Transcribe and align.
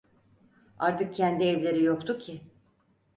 Artık 0.79 1.15
kendi 1.15 1.43
evleri 1.45 1.83
yoktu 1.83 2.17
ki… 2.17 2.41